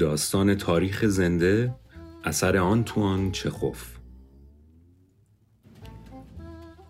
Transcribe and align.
داستان 0.00 0.54
تاریخ 0.54 1.06
زنده 1.06 1.74
اثر 2.24 2.56
آنتوان 2.56 3.32
چخوف 3.32 3.84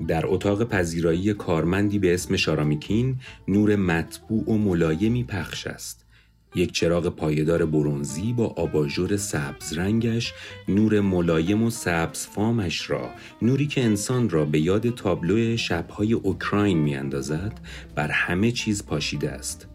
در 0.08 0.26
اتاق 0.26 0.64
پذیرایی 0.64 1.34
کارمندی 1.34 1.98
به 1.98 2.14
اسم 2.14 2.36
شارامیکین 2.36 3.16
نور 3.48 3.76
مطبوع 3.76 4.44
و 4.50 4.58
ملایمی 4.58 5.24
پخش 5.24 5.66
است. 5.66 6.06
یک 6.54 6.72
چراغ 6.72 7.08
پایدار 7.08 7.66
برونزی 7.66 8.32
با 8.32 8.46
آباژور 8.46 9.16
سبز 9.16 9.72
رنگش 9.72 10.32
نور 10.68 11.00
ملایم 11.00 11.62
و 11.62 11.70
سبز 11.70 12.26
فامش 12.26 12.90
را 12.90 13.10
نوری 13.42 13.66
که 13.66 13.84
انسان 13.84 14.30
را 14.30 14.44
به 14.44 14.60
یاد 14.60 14.94
تابلو 14.94 15.56
شبهای 15.56 16.12
اوکراین 16.12 16.78
میاندازد 16.78 17.60
بر 17.94 18.08
همه 18.10 18.52
چیز 18.52 18.86
پاشیده 18.86 19.30
است. 19.30 19.66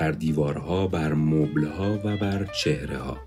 بر 0.00 0.10
دیوارها 0.10 0.86
بر 0.86 1.14
مبلها 1.14 1.98
و 2.04 2.16
بر 2.16 2.44
چهره 2.44 2.98
ها 2.98 3.18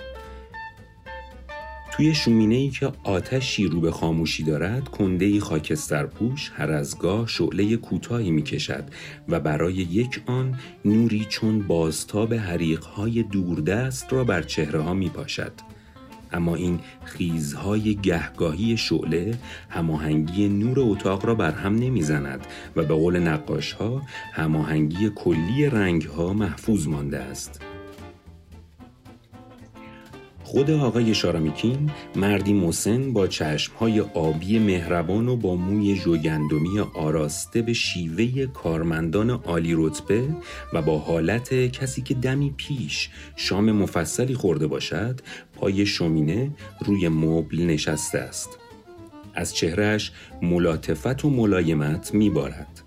توی 1.91 2.15
شومینه 2.15 2.55
ای 2.55 2.69
که 2.69 2.91
آتشی 3.03 3.65
رو 3.67 3.81
به 3.81 3.91
خاموشی 3.91 4.43
دارد 4.43 4.87
کنده 4.87 5.25
ای 5.25 5.39
خاکستر 5.39 6.05
پوش 6.05 6.51
هر 6.55 6.71
از 6.71 6.99
گاه 6.99 7.27
شعله 7.27 7.77
کوتاهی 7.77 8.31
می 8.31 8.43
کشد 8.43 8.83
و 9.29 9.39
برای 9.39 9.73
یک 9.73 10.21
آن 10.25 10.59
نوری 10.85 11.25
چون 11.29 11.67
بازتاب 11.67 12.33
حریقهای 12.33 13.23
دوردست 13.23 14.13
را 14.13 14.23
بر 14.23 14.41
چهره 14.41 14.81
ها 14.81 14.93
می 14.93 15.09
پاشد. 15.09 15.72
اما 16.33 16.55
این 16.55 16.79
خیزهای 17.03 17.95
گهگاهی 17.95 18.77
شعله 18.77 19.37
هماهنگی 19.69 20.49
نور 20.49 20.79
اتاق 20.79 21.25
را 21.25 21.35
بر 21.35 21.51
هم 21.51 21.75
نمی‌زند 21.75 22.47
و 22.75 22.83
به 22.83 22.93
قول 22.93 23.19
نقاش 23.19 23.71
ها 23.71 24.01
هماهنگی 24.33 25.11
کلی 25.15 25.69
رنگ 25.69 26.03
ها 26.03 26.33
محفوظ 26.33 26.87
مانده 26.87 27.19
است. 27.19 27.72
خود 30.53 30.71
آقای 30.71 31.15
شارامیکین 31.15 31.91
مردی 32.15 32.53
مسن 32.53 33.13
با 33.13 33.27
چشمهای 33.27 33.99
آبی 33.99 34.59
مهربان 34.59 35.27
و 35.27 35.35
با 35.35 35.55
موی 35.55 35.95
جوگندمی 35.95 36.79
آراسته 36.79 37.61
به 37.61 37.73
شیوه 37.73 38.45
کارمندان 38.45 39.29
عالی 39.29 39.73
رتبه 39.77 40.23
و 40.73 40.81
با 40.81 40.97
حالت 40.97 41.53
کسی 41.53 42.01
که 42.01 42.13
دمی 42.13 42.53
پیش 42.57 43.09
شام 43.35 43.71
مفصلی 43.71 44.33
خورده 44.33 44.67
باشد 44.67 45.19
پای 45.55 45.85
شومینه 45.85 46.51
روی 46.85 47.09
مبل 47.09 47.61
نشسته 47.61 48.19
است. 48.19 48.49
از 49.35 49.55
چهرهش 49.55 50.11
ملاطفت 50.41 51.25
و 51.25 51.29
ملایمت 51.29 52.13
میبارد. 52.13 52.81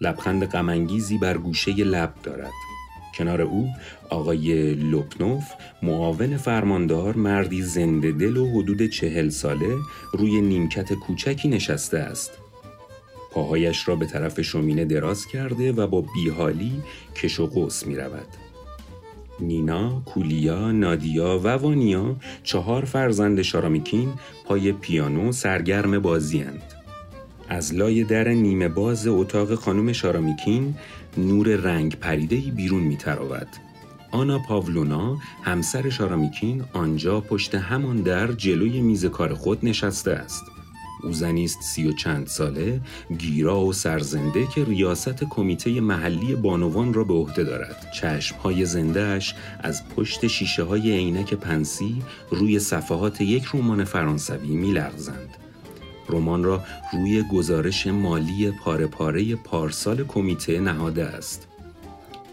لبخند 0.00 0.44
غمانگیزی 0.44 1.18
بر 1.18 1.38
گوشه 1.38 1.72
لب 1.72 2.14
دارد. 2.22 2.69
کنار 3.20 3.42
او 3.42 3.68
آقای 4.08 4.74
لوپنوف 4.74 5.44
معاون 5.82 6.36
فرماندار 6.36 7.16
مردی 7.16 7.62
زنده 7.62 8.12
دل 8.12 8.36
و 8.36 8.50
حدود 8.50 8.86
چهل 8.86 9.28
ساله 9.28 9.76
روی 10.12 10.40
نیمکت 10.40 10.92
کوچکی 10.92 11.48
نشسته 11.48 11.98
است 11.98 12.30
پاهایش 13.32 13.88
را 13.88 13.96
به 13.96 14.06
طرف 14.06 14.40
شومینه 14.40 14.84
دراز 14.84 15.26
کرده 15.26 15.72
و 15.72 15.86
با 15.86 16.04
بیحالی 16.14 16.72
کش 17.14 17.40
و 17.40 17.46
قوس 17.46 17.86
می 17.86 17.96
رود. 17.96 18.28
نینا، 19.40 20.02
کولیا، 20.04 20.72
نادیا 20.72 21.38
و 21.38 21.48
وانیا 21.48 22.16
چهار 22.42 22.84
فرزند 22.84 23.42
شارامیکین 23.42 24.12
پای 24.44 24.72
پیانو 24.72 25.32
سرگرم 25.32 25.98
بازی 25.98 26.40
از 27.50 27.74
لای 27.74 28.04
در 28.04 28.28
نیمه 28.28 28.68
باز 28.68 29.06
اتاق 29.06 29.54
خانم 29.54 29.92
شارامیکین 29.92 30.74
نور 31.16 31.48
رنگ 31.48 31.96
پریده 31.96 32.36
بیرون 32.36 32.82
می 32.82 32.96
تراود. 32.96 33.48
آنا 34.10 34.38
پاولونا 34.38 35.18
همسر 35.42 35.90
شارامیکین 35.90 36.64
آنجا 36.72 37.20
پشت 37.20 37.54
همان 37.54 38.02
در 38.02 38.32
جلوی 38.32 38.80
میز 38.80 39.04
کار 39.04 39.34
خود 39.34 39.58
نشسته 39.62 40.10
است. 40.10 40.44
او 41.02 41.12
زنی 41.12 41.44
است 41.44 41.62
سی 41.62 41.88
و 41.88 41.92
چند 41.92 42.26
ساله 42.26 42.80
گیرا 43.18 43.60
و 43.60 43.72
سرزنده 43.72 44.46
که 44.46 44.64
ریاست 44.64 45.24
کمیته 45.24 45.80
محلی 45.80 46.34
بانوان 46.34 46.94
را 46.94 47.04
به 47.04 47.14
عهده 47.14 47.44
دارد 47.44 47.92
چشمهای 47.94 48.64
زندهش 48.64 49.34
از 49.60 49.88
پشت 49.88 50.26
شیشه 50.26 50.62
های 50.62 50.92
عینک 50.92 51.34
پنسی 51.34 52.02
روی 52.30 52.58
صفحات 52.58 53.20
یک 53.20 53.44
رمان 53.54 53.84
فرانسوی 53.84 54.56
میلغزند 54.56 55.39
رمان 56.10 56.44
را 56.44 56.62
روی 56.92 57.22
گزارش 57.22 57.86
مالی 57.86 58.50
پاره 58.50 58.86
پاره 58.86 59.36
پارسال 59.36 60.04
کمیته 60.04 60.60
نهاده 60.60 61.04
است. 61.04 61.46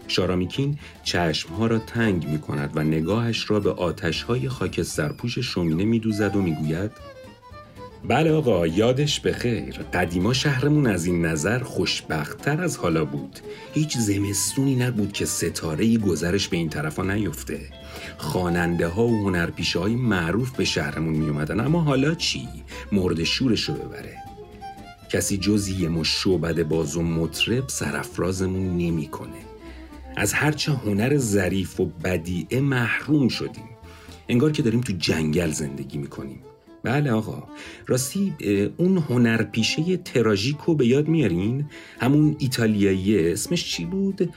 شارامیکین 0.08 0.78
چشمها 1.02 1.66
را 1.66 1.78
تنگ 1.78 2.26
می 2.28 2.38
کند 2.38 2.70
و 2.74 2.82
نگاهش 2.82 3.50
را 3.50 3.60
به 3.60 3.70
آتش 3.70 4.22
های 4.22 4.48
خاکسترپوش 4.48 5.38
شومینه 5.38 5.84
می 5.84 5.98
دوزد 5.98 6.36
و 6.36 6.42
می 6.42 6.54
گوید 6.54 6.90
بله 8.04 8.32
آقا 8.32 8.66
یادش 8.66 9.20
بخیر 9.20 9.74
قدیما 9.94 10.32
شهرمون 10.32 10.86
از 10.86 11.06
این 11.06 11.26
نظر 11.26 11.58
خوشبختتر 11.58 12.62
از 12.62 12.76
حالا 12.76 13.04
بود. 13.04 13.38
هیچ 13.74 13.98
زمستونی 13.98 14.76
نبود 14.76 15.12
که 15.12 15.24
ستاره 15.24 15.96
گذرش 15.96 16.48
به 16.48 16.56
این 16.56 16.68
طرفا 16.68 17.02
نیفته. 17.02 17.60
خواننده 18.18 18.88
ها 18.88 19.06
و 19.06 19.22
هنرپیشه 19.22 19.78
های 19.78 19.94
معروف 19.94 20.50
به 20.50 20.64
شهرمون 20.64 21.14
می 21.14 21.28
اومدن 21.28 21.60
اما 21.60 21.80
حالا 21.80 22.14
چی؟ 22.14 22.48
مورد 22.92 23.24
شورش 23.24 23.62
رو 23.62 23.74
ببره. 23.74 24.16
کسی 25.08 25.38
جز 25.38 25.68
یه 25.68 25.88
مش 25.88 26.22
شعبد 26.22 26.62
باز 26.62 26.96
و 26.96 27.02
مطرب 27.02 27.68
سرفرازمون 27.68 28.78
نمی‌کنه. 28.78 29.38
از 30.16 30.32
هرچه 30.32 30.72
هنر 30.72 31.16
ظریف 31.16 31.80
و 31.80 31.86
بدیعه 31.86 32.60
محروم 32.60 33.28
شدیم. 33.28 33.68
انگار 34.28 34.52
که 34.52 34.62
داریم 34.62 34.80
تو 34.80 34.92
جنگل 34.92 35.50
زندگی 35.50 35.98
می‌کنیم. 35.98 36.40
بله 36.88 37.10
آقا. 37.10 37.42
راستی 37.86 38.34
اون 38.76 38.98
هنرپیشه 38.98 39.96
تراژیکو 39.96 40.74
به 40.74 40.86
یاد 40.86 41.08
میارین؟ 41.08 41.66
همون 42.00 42.36
ایتالیایی 42.38 43.28
اسمش 43.32 43.64
چی 43.64 43.84
بود؟ 43.84 44.34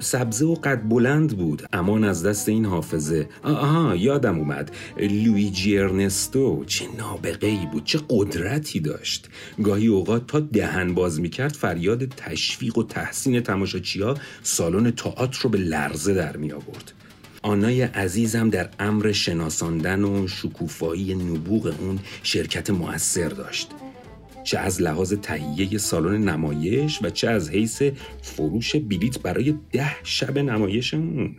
سبزه 0.00 0.44
و 0.44 0.54
قد 0.54 0.88
بلند 0.88 1.36
بود. 1.36 1.62
امان 1.72 2.04
از 2.04 2.26
دست 2.26 2.48
این 2.48 2.64
حافظه. 2.64 3.28
آها 3.42 3.96
یادم 3.96 4.38
اومد. 4.38 4.70
لویجی 4.98 5.78
ارنستو 5.78 6.64
چه 6.66 6.84
نابغه 6.98 7.46
ای 7.46 7.66
بود 7.72 7.84
چه 7.84 8.00
قدرتی 8.08 8.80
داشت. 8.80 9.28
گاهی 9.62 9.86
اوقات 9.86 10.26
تا 10.26 10.40
دهن 10.40 10.94
باز 10.94 11.20
می‌کرد 11.20 11.52
فریاد 11.52 12.04
تشویق 12.08 12.78
و 12.78 12.82
تحسین 12.82 13.40
تماشاچیا 13.40 14.14
سالن 14.42 14.90
تئاتر 14.90 15.40
رو 15.42 15.50
به 15.50 15.58
لرزه 15.58 16.14
در 16.14 16.36
می 16.36 16.52
آورد 16.52 16.92
آنای 17.46 17.82
عزیزم 17.82 18.50
در 18.50 18.68
امر 18.78 19.12
شناساندن 19.12 20.04
و 20.04 20.28
شکوفایی 20.28 21.14
نبوغ 21.14 21.74
اون 21.80 21.98
شرکت 22.22 22.70
مؤثر 22.70 23.28
داشت. 23.28 23.70
چه 24.44 24.58
از 24.58 24.82
لحاظ 24.82 25.12
تهیه 25.12 25.78
سالن 25.78 26.28
نمایش 26.28 26.98
و 27.02 27.10
چه 27.10 27.28
از 27.30 27.50
حیث 27.50 27.82
فروش 28.22 28.76
بلیت 28.76 29.18
برای 29.18 29.54
ده 29.72 29.96
شب 30.04 30.38
نمایش 30.38 30.94
اون 30.94 31.36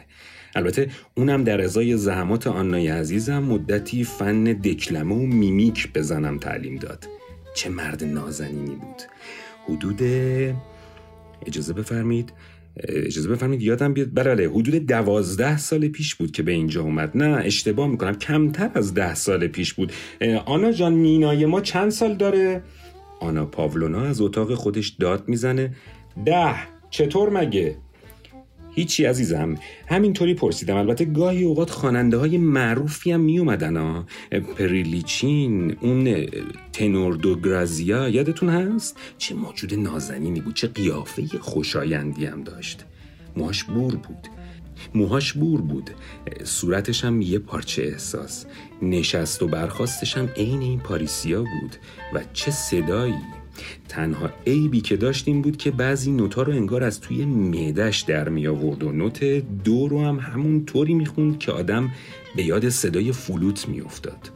البته 0.56 0.90
اونم 1.16 1.44
در 1.44 1.62
ازای 1.62 1.97
زحمات 1.97 2.47
آنای 2.47 2.88
عزیزم 2.88 3.39
مدتی 3.44 4.03
فن 4.03 4.44
دکلمه 4.44 5.16
و 5.16 5.25
میمیک 5.25 5.94
بزنم 5.94 6.38
تعلیم 6.38 6.75
داد. 6.75 7.07
چه 7.56 7.69
مرد 7.69 8.03
نازنینی 8.03 8.75
بود. 8.75 9.01
حدود 9.69 10.01
اجازه 11.45 11.74
بفرمید 11.74 12.34
اجازه 12.83 13.29
بفرمید 13.29 13.61
یادم 13.61 13.93
بیاد. 13.93 14.07
بله 14.13 14.49
حدود 14.49 14.75
دوازده 14.75 15.57
سال 15.57 15.88
پیش 15.88 16.15
بود 16.15 16.31
که 16.31 16.43
به 16.43 16.51
اینجا 16.51 16.81
اومد. 16.81 17.17
نه 17.17 17.41
اشتباه 17.45 17.88
می‌کنم. 17.88 18.15
کمتر 18.15 18.71
از 18.73 18.93
ده 18.93 19.15
سال 19.15 19.47
پیش 19.47 19.73
بود. 19.73 19.91
آنا 20.45 20.71
جان 20.71 20.93
نینای 20.93 21.45
ما 21.45 21.61
چند 21.61 21.91
سال 21.91 22.15
داره؟ 22.15 22.63
آنا 23.19 23.45
پاولونا 23.45 24.01
از 24.01 24.21
اتاق 24.21 24.53
خودش 24.53 24.88
داد 24.89 25.27
می‌زنه. 25.27 25.75
ده 26.25 26.55
چطور 26.89 27.29
مگه؟ 27.29 27.75
هیچی 28.77 29.05
عزیزم. 29.05 29.55
همینطوری 29.88 30.33
پرسیدم. 30.33 30.75
البته 30.75 31.06
گاهی 31.06 31.44
اوقات 31.44 31.69
خواننده 31.69 32.18
های 32.18 32.38
معروفی 32.38 33.12
هم 33.12 33.19
می 33.19 33.39
اومدن 33.39 33.77
ها 33.77 34.06
پریلیچین 34.57 35.75
اون 35.81 36.27
تنور 36.74 37.15
دو 37.15 37.35
گرازیا 37.35 38.09
یادتون 38.09 38.50
هست؟ 38.50 38.97
چه 39.18 39.35
موجود 39.35 39.74
نازنینی 39.74 40.41
بود 40.41 40.53
چه 40.53 40.68
قیافه 40.68 41.27
خوشایندی 41.27 42.25
هم 42.25 42.44
داشت. 42.44 42.85
موهاش 43.38 43.63
بور 43.63 43.95
بود. 43.95 44.27
موهاش 44.95 45.33
بور 45.33 45.62
بود. 45.62 45.89
صورتش 46.44 47.06
هم 47.06 47.21
یه 47.21 47.39
پارچه 47.39 47.83
احساس. 47.83 48.45
نشست 48.81 49.44
و 49.44 49.47
برخواستش 49.47 50.18
هم 50.18 50.29
عین 50.35 50.62
این 50.62 50.79
پاریسیا 50.79 51.41
بود. 51.41 51.75
و 52.13 52.24
چه 52.33 52.51
صدایی. 52.51 53.37
تنها 53.89 54.30
عیبی 54.48 54.81
که 54.81 54.98
داشت 54.98 55.27
این 55.27 55.42
بود 55.42 55.57
که 55.57 55.71
بعضی 55.71 56.12
نوتا 56.12 56.42
رو 56.42 56.54
انگار 56.54 56.83
از 56.83 57.01
توی 57.01 57.25
معدش 57.25 58.00
در 58.00 58.30
می 58.30 58.48
آورد 58.48 58.83
و 58.83 58.92
نوت 58.92 59.24
دو 59.63 59.88
رو 59.88 60.06
هم 60.06 60.19
همون 60.19 60.65
طوری 60.65 60.94
می‌خوند 60.94 61.39
که 61.39 61.51
آدم 61.51 61.92
به 62.36 62.44
یاد 62.44 62.69
صدای 62.69 63.12
فلوت 63.12 63.69
میافتاد. 63.69 64.31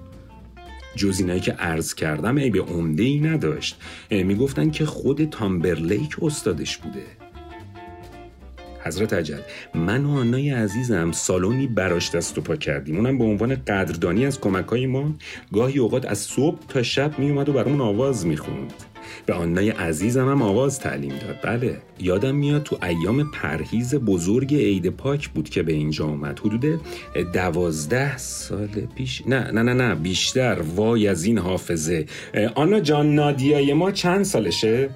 جز 0.96 1.20
اینایی 1.20 1.40
که 1.40 1.52
عرض 1.52 1.94
کردم 1.94 2.40
عیب 2.40 2.58
عمده 2.58 3.04
ای 3.04 3.20
نداشت 3.20 3.78
می‌گفتن 4.12 4.72
که 4.72 4.86
خود 4.86 5.26
تامبرلیک 5.26 6.16
استادش 6.22 6.78
بوده. 6.78 7.04
حضرت 8.84 9.14
عجل 9.14 9.40
من 9.76 10.06
و 10.06 10.12
آنای 10.12 10.50
عزیزم 10.50 11.12
سالونی 11.12 11.68
براش 11.68 12.16
دست 12.16 12.38
و 12.38 12.42
پا 12.42 12.56
کردیم. 12.56 12.96
اونم 12.96 13.18
به 13.18 13.24
عنوان 13.24 13.56
قدردانی 13.56 14.26
از 14.26 14.40
کمک 14.40 14.66
های 14.66 14.86
ما 14.86 15.14
گاهی 15.54 15.80
اوقات 15.80 16.06
از 16.06 16.18
صبح 16.18 16.58
تا 16.68 16.84
شب 16.84 17.20
میومد 17.20 17.50
و 17.50 17.54
برامون 17.54 17.82
آواز 17.82 18.26
می‌خوند. 18.26 18.74
به 19.26 19.34
آنای 19.34 19.70
عزیزم 19.70 20.30
هم 20.30 20.42
آواز 20.42 20.80
تعلیم 20.80 21.14
داد. 21.18 21.40
بله 21.44 21.78
یادم 22.00 22.36
میاد 22.36 22.64
تو 22.64 22.78
ایام 22.84 23.32
پرهیز 23.32 23.96
بزرگ 23.96 24.56
عید 24.56 24.90
پاک 24.90 25.30
بود 25.30 25.50
که 25.50 25.64
به 25.64 25.74
اینجا 25.74 26.06
اومد 26.06 26.40
حدود 26.40 26.82
دوازده 27.34 28.18
سال 28.18 28.68
پیش. 28.96 29.24
نه 29.28 29.52
نه 29.52 29.64
نه 29.64 29.74
نه 29.74 29.96
بیشتر. 29.96 30.62
وای 30.76 31.08
از 31.08 31.24
این 31.24 31.38
حافظه. 31.38 32.06
آنا 32.56 32.80
جان 32.80 33.16
نادیای 33.16 33.74
ما 33.74 33.92
چند 33.92 34.24
سالشه؟ 34.24 34.90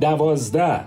دوازده. 0.00 0.80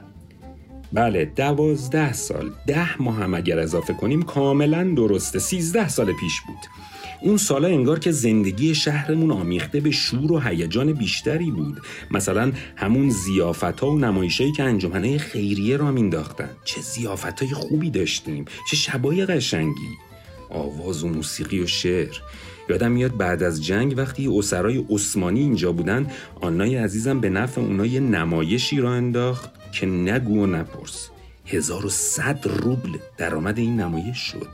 بله 0.94 1.26
دوازده 1.36 2.14
سال. 2.14 2.52
ده 2.68 3.02
ماه 3.02 3.16
هم 3.16 3.34
اگر 3.34 3.60
اضافه 3.60 3.94
کنیم 3.94 4.22
کاملا 4.22 4.84
درسته. 4.84 5.40
سیزده 5.40 5.90
سال 5.90 6.06
پیش 6.06 6.42
بود. 6.48 6.87
اون 7.22 7.38
سالا 7.38 7.68
انگار 7.68 8.00
که 8.00 8.12
زندگی 8.12 8.76
شهرمون 8.76 9.32
آمیخته 9.32 9.80
به 9.80 9.92
شور 9.92 10.32
و 10.32 10.40
هیجان 10.40 10.94
بیشتری 10.94 11.52
بود. 11.52 11.82
مثلا 12.12 12.52
همون 12.76 13.10
زیافت 13.10 13.80
ها 13.80 13.92
و 13.92 14.00
نمایشایی 14.00 14.52
که 14.52 14.64
انجمنه 14.64 15.18
خیریه 15.18 15.78
را 15.78 15.92
مینداختن 15.92 16.50
چه 16.66 16.82
زیافت 16.82 17.42
های 17.42 17.54
خوبی 17.54 17.90
داشتیم. 17.90 18.46
چه 18.70 18.76
شبای 18.76 19.26
قشنگی. 19.26 19.98
آواز 20.50 21.04
و 21.04 21.08
موسیقی 21.08 21.60
و 21.60 21.68
شعر. 21.68 22.16
یادم 22.70 22.92
میاد 22.92 23.18
بعد 23.18 23.44
از 23.44 23.66
جنگ 23.66 23.94
وقتی 23.98 24.28
اسرای 24.28 24.86
عثمانی 24.90 25.40
اینجا 25.40 25.72
بودن 25.72 26.08
آنای 26.42 26.76
عزیزم 26.76 27.20
به 27.20 27.30
نفع 27.30 27.62
اونها 27.62 27.86
یه 27.86 28.00
نمایشی 28.00 28.78
را 28.78 28.92
انداخت 28.92 29.50
که 29.72 29.86
نگو 29.86 30.44
و 30.44 30.46
نپرس. 30.46 31.10
1100 31.46 32.48
روبل 32.48 32.98
درآمد 33.18 33.58
این 33.58 33.80
نمایش 33.82 34.18
شد. 34.18 34.48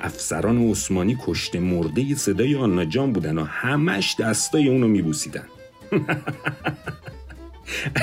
افسران 0.00 0.70
عثمانی 0.70 1.18
کشته 1.26 1.60
مرده 1.60 2.14
صدای 2.14 2.54
آنا 2.54 2.84
جان 2.84 3.12
بودن 3.12 3.38
و 3.38 3.44
همش 3.44 4.16
دستای 4.20 4.68
اونو 4.68 4.88
میبوسیدن. 4.88 5.44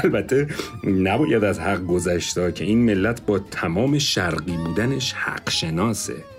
البته 0.04 0.48
نباید 0.84 1.44
از 1.44 1.60
حق 1.60 1.86
گذشته 1.86 2.52
که 2.52 2.64
این 2.64 2.86
ملت 2.86 3.26
با 3.26 3.40
تمام 3.40 4.00
شرقی 4.00 4.58
بودنش 4.58 5.14
حق 5.14 5.50
شناسه. 5.50 6.35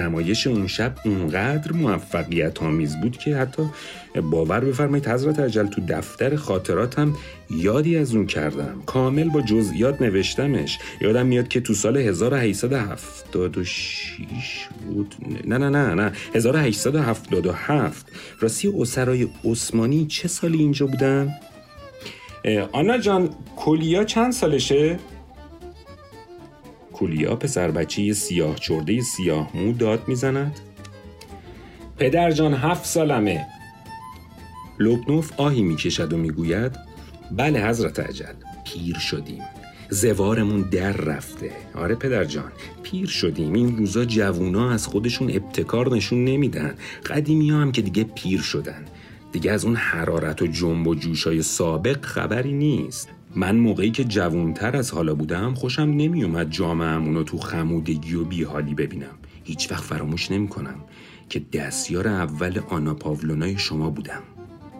نمایش 0.00 0.46
اون 0.46 0.66
شب 0.66 0.94
اونقدر 1.04 1.72
موفقیت 1.72 2.62
آمیز 2.62 3.00
بود 3.00 3.16
که 3.16 3.36
حتی 3.36 3.62
باور 4.30 4.60
بفرمایید 4.60 5.08
حضرت 5.08 5.40
عجل 5.40 5.66
تو 5.66 5.80
دفتر 5.88 6.36
خاطراتم 6.36 7.16
یادی 7.50 7.96
از 7.96 8.14
اون 8.14 8.26
کردم. 8.26 8.82
کامل 8.86 9.28
با 9.28 9.40
جزئیات 9.40 10.02
نوشتمش. 10.02 10.78
یادم 11.00 11.26
میاد 11.26 11.48
که 11.48 11.60
تو 11.60 11.74
سال 11.74 11.96
1876 11.96 14.68
بود. 14.86 15.14
نه 15.44 15.58
نه 15.58 15.68
نه 15.68 15.94
نه. 15.94 16.12
1877 16.34 18.06
راستی 18.40 18.72
اسرای 18.78 19.28
عثمانی 19.44 20.06
چه 20.06 20.28
سالی 20.28 20.58
اینجا 20.58 20.86
بودن؟ 20.86 21.34
آنا 22.72 22.98
جان 22.98 23.30
کلیا 23.56 24.04
چند 24.04 24.32
سالشه؟ 24.32 24.98
کولیا 26.98 27.36
پسر 27.36 27.70
بچه 27.70 28.12
سیاه 28.12 28.54
چرده 28.56 29.00
سیاه 29.00 29.50
مو 29.54 29.72
داد 29.72 30.08
می‌زند؟ 30.08 30.60
پدر 31.96 32.30
جان 32.30 32.54
هفت 32.54 32.84
سالمه. 32.84 33.46
لوبنوف 34.78 35.32
آهی 35.36 35.62
می‌کشد 35.62 36.12
و 36.12 36.16
می‌گوید 36.16 36.72
بله 37.36 37.66
حضرت 37.68 38.00
عجل 38.00 38.34
پیر 38.64 38.98
شدیم. 38.98 39.42
زوارمون 39.90 40.62
در 40.62 40.92
رفته. 40.92 41.50
آره 41.74 41.94
پدر 41.94 42.24
جان 42.24 42.52
پیر 42.82 43.06
شدیم. 43.06 43.52
این 43.52 43.76
روزا 43.76 44.04
جوونا 44.04 44.70
از 44.70 44.86
خودشون 44.86 45.30
ابتکار 45.30 45.96
نشون 45.96 46.24
نمیدن 46.24 46.74
قدیمی 47.06 47.50
هم 47.50 47.72
که 47.72 47.82
دیگه 47.82 48.04
پیر 48.04 48.40
شدن. 48.40 48.84
دیگه 49.32 49.52
از 49.52 49.64
اون 49.64 49.76
حرارت 49.76 50.42
و 50.42 50.46
جنب 50.46 50.86
و 50.86 50.94
جوشای 50.94 51.42
سابق 51.42 52.04
خبری 52.04 52.52
نیست. 52.52 53.08
من 53.36 53.56
موقعی 53.56 53.90
که 53.90 54.04
جوونتر 54.04 54.76
از 54.76 54.90
حالا 54.90 55.14
بودم 55.14 55.54
خوشم 55.54 55.82
نمیومد 55.82 56.50
جامعهمون 56.50 57.14
رو 57.14 57.22
تو 57.22 57.38
خمودگی 57.38 58.14
و 58.14 58.24
بیحالی 58.24 58.74
ببینم. 58.74 59.14
هیچ 59.44 59.70
وقت 59.70 59.84
فراموش 59.84 60.30
نمی 60.30 60.48
کنم 60.48 60.76
که 61.28 61.42
دستیار 61.52 62.08
اول 62.08 62.60
آنا 62.68 62.94
پاولونای 62.94 63.58
شما 63.58 63.90
بودم. 63.90 64.22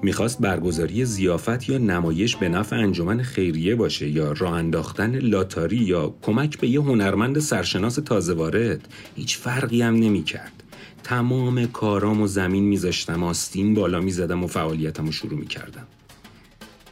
می‌خواست 0.03 0.41
برگزاری 0.41 1.05
زیافت 1.05 1.69
یا 1.69 1.79
نمایش 1.79 2.37
به 2.37 2.49
نفع 2.49 2.77
انجمن 2.77 3.23
خیریه 3.23 3.75
باشه 3.75 4.09
یا 4.09 4.33
راه 4.33 4.53
انداختن 4.53 5.19
لاتاری 5.19 5.77
یا 5.77 6.15
کمک 6.23 6.59
به 6.59 6.69
یه 6.69 6.81
هنرمند 6.81 7.39
سرشناس 7.39 7.95
تازه 7.95 8.35
وارد. 8.35 8.89
هیچ 9.17 9.39
فرقی 9.39 9.83
هم 9.83 9.95
نمی‌کرد. 9.95 10.63
تمام 11.05 11.67
کارام 11.67 12.21
و 12.21 12.27
زمین 12.27 12.65
میذاشتم 12.65 13.23
آستین 13.23 13.75
بالا 13.75 14.01
می‌زدم 14.01 14.45
و 14.45 14.47
فعالیتم 14.47 15.07
رو 15.07 15.13
شروع 15.13 15.39
می‌کردم. 15.39 15.87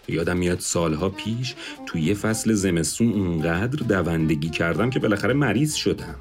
یادم 0.08 0.36
میاد 0.36 0.60
سالها 0.60 1.08
پیش 1.08 1.54
توی 1.86 2.02
یه 2.02 2.14
فصل 2.14 2.52
زمستون 2.52 3.12
اونقدر 3.12 3.86
دوندگی 3.86 4.50
کردم 4.50 4.90
که 4.90 4.98
بالاخره 4.98 5.34
مریض 5.34 5.74
شدم. 5.74 6.16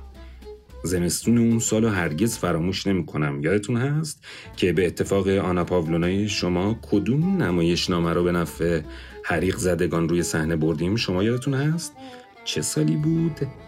زمستون 0.84 1.38
اون 1.38 1.60
سالو 1.60 1.90
هرگز 1.90 2.38
فراموش 2.38 2.88
نمی 2.88 3.06
کنم 3.06 3.44
یادتون 3.44 3.78
هست 3.78 4.24
که 4.58 4.74
به 4.74 4.88
اتفاق 4.88 5.28
آنا 5.28 5.64
پاولونای 5.64 6.30
شما 6.30 6.80
کدوم 6.92 7.44
نمایشنامه 7.44 8.14
رو 8.14 8.24
به 8.24 8.32
نفع 8.32 8.82
حریق 9.24 9.58
زدگان 9.58 10.10
روی 10.10 10.24
صحنه 10.24 10.56
بردیم؟ 10.56 10.96
شما 10.96 11.24
یادتون 11.24 11.54
هست؟ 11.54 11.94
چه 12.46 12.62
سالی 12.62 12.96
بود؟ 12.96 13.65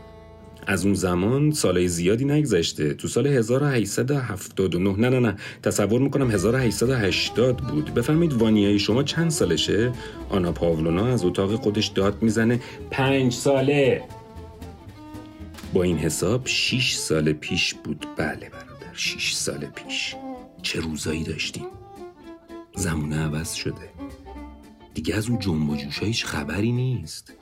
از 0.67 0.85
اون 0.85 0.93
زمان 0.93 1.51
سالهای 1.51 1.87
زیادی 1.87 2.25
نگذشته. 2.25 2.93
تو 2.93 3.07
سال 3.07 3.27
1879 3.27 4.97
نه. 4.97 5.09
نه 5.09 5.19
نه 5.19 5.35
تصور 5.63 6.01
می‌کنم 6.01 6.31
1880 6.31 7.57
بود. 7.57 7.93
بفهمید 7.93 8.33
وانیای 8.33 8.79
شما 8.79 9.03
چند 9.03 9.31
سالشه؟ 9.31 9.91
آنا 10.29 10.51
پاولونا 10.51 11.07
از 11.07 11.25
اتاق 11.25 11.55
خودش 11.55 11.87
داد 11.87 12.21
می‌زنه. 12.21 12.59
پنج 12.91 13.33
ساله. 13.33 14.03
با 15.73 15.83
این 15.83 15.97
حساب 15.97 16.41
6 16.45 16.93
سال 16.95 17.33
پیش 17.33 17.73
بود. 17.73 18.05
بله 18.17 18.35
برادر 18.49 18.93
6 18.93 19.33
سال 19.33 19.65
پیش. 19.65 20.15
چه 20.61 20.79
روزایی 20.79 21.23
داشتیم؟ 21.23 21.65
زمونه 22.75 23.19
عوض 23.19 23.53
شده. 23.53 23.89
دیگه 24.93 25.15
از 25.15 25.29
اون 25.29 25.39
جنب 25.39 25.69
و 25.69 25.75
جوشایش 25.75 26.25
خبری 26.25 26.71
نیست. 26.71 27.33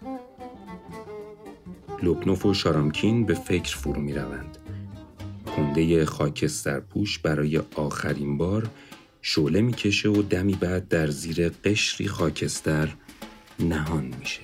لوبنوف 2.05 2.45
و 2.45 2.53
شارامکین 2.53 3.25
به 3.25 3.33
فکر 3.33 3.77
فرو 3.77 4.01
می 4.01 4.13
روند. 4.13 4.57
کنده 5.55 6.05
خاکستر 6.05 6.79
پوش 6.79 7.19
برای 7.19 7.61
آخرین 7.75 8.37
بار 8.37 8.69
شعله 9.21 9.61
می‌کشه 9.61 10.09
و 10.09 10.21
دمی 10.21 10.53
بعد 10.53 10.87
در 10.87 11.07
زیر 11.07 11.49
قشری 11.49 12.07
خاکستر 12.07 12.89
نهان 13.59 14.13
میشه. 14.19 14.41